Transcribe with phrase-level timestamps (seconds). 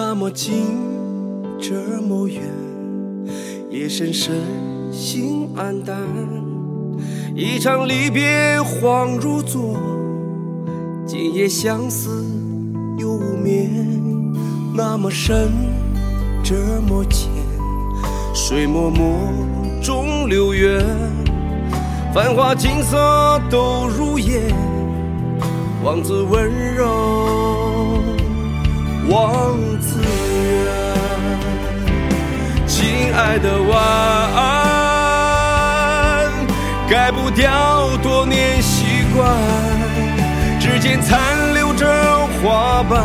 [0.00, 0.64] 那么近，
[1.60, 2.40] 这么远，
[3.68, 4.32] 夜深深，
[4.92, 5.98] 心黯淡。
[7.34, 9.76] 一场离别恍如昨，
[11.04, 12.24] 今夜相思
[12.96, 13.68] 又无眠。
[14.72, 15.50] 那么深，
[16.44, 16.54] 这
[16.88, 17.28] 么浅，
[18.32, 20.80] 水脉脉中流远。
[22.14, 22.96] 繁华景色
[23.50, 24.54] 都如烟，
[25.82, 27.67] 王子温柔
[29.80, 30.66] 自愿。
[32.66, 33.80] 亲爱的晚
[34.34, 34.46] 安，
[36.88, 39.36] 改不掉多年习惯，
[40.60, 41.18] 指尖残
[41.54, 41.86] 留着
[42.42, 43.02] 花瓣，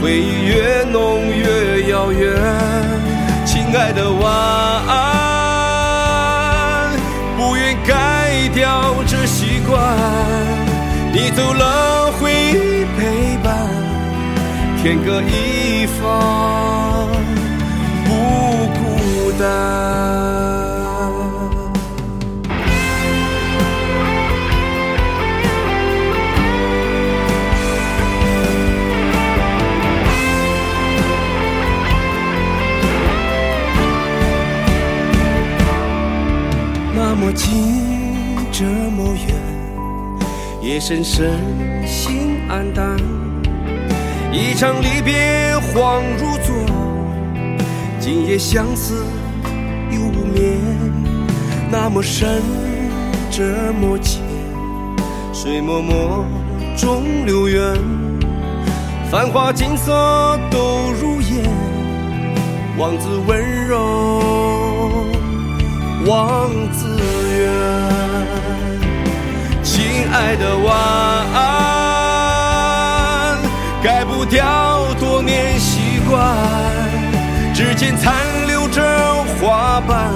[0.00, 2.32] 回忆越浓越遥远。
[3.44, 4.32] 亲爱的晚
[4.88, 4.98] 安，
[7.36, 9.78] 不愿改掉这习惯，
[11.12, 11.89] 你走了，
[14.82, 17.06] 天各一方，
[18.06, 18.10] 不
[18.78, 19.46] 孤单。
[36.94, 37.52] 那么近，
[38.50, 39.36] 这么远，
[40.62, 41.38] 夜深深，
[41.86, 42.96] 心黯淡。
[44.32, 46.54] 一场离别恍如昨，
[47.98, 49.04] 今夜相思
[49.90, 50.56] 又无眠。
[51.68, 52.40] 那么深，
[53.28, 54.22] 这么浅，
[55.32, 55.92] 水脉脉
[56.76, 57.74] 中流远。
[59.10, 61.44] 繁华景色都如烟，
[62.78, 64.22] 望子温柔
[66.06, 66.86] 望子
[67.36, 67.50] 远。
[69.64, 69.82] 亲
[70.12, 70.76] 爱的晚
[71.34, 71.69] 安，
[76.10, 76.36] 关，
[77.54, 78.12] 指尖残
[78.48, 78.82] 留着
[79.40, 80.10] 花瓣，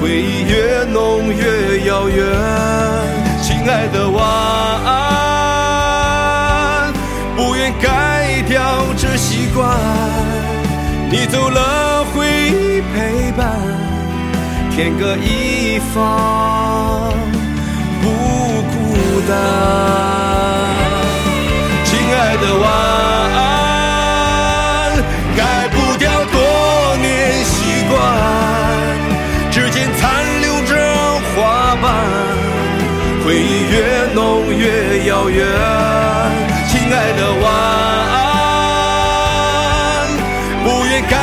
[0.00, 2.24] 回忆越浓越遥远。
[3.42, 4.22] 亲爱的晚
[4.84, 4.92] 安，
[7.34, 9.74] 不愿改掉这习惯，
[11.10, 13.50] 你走了，回忆陪伴。
[14.70, 17.14] 天各一方，
[18.02, 18.08] 不
[18.70, 18.74] 孤
[19.28, 19.32] 单。
[21.84, 22.64] 亲爱的晚
[30.04, 30.76] 残留着
[31.34, 31.82] 花瓣，
[33.24, 33.74] 回忆越
[34.12, 35.46] 浓越遥远。
[36.68, 37.44] 亲爱的晚
[38.12, 38.14] 安，
[40.62, 41.16] 不愿改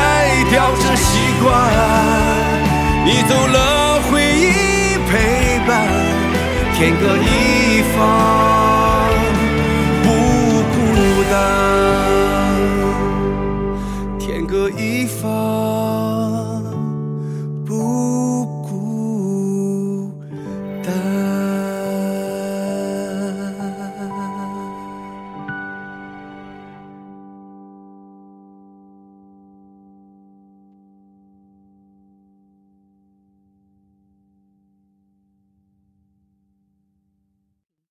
[0.50, 1.08] 掉这习
[1.44, 1.46] 惯。
[3.04, 4.50] 你走了，回忆
[5.08, 5.70] 陪伴，
[6.74, 8.00] 天各一方，